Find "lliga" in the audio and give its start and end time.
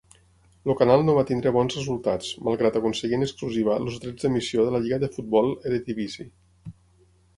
4.87-5.01